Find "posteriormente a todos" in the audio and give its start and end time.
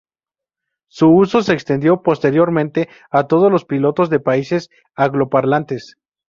2.01-3.51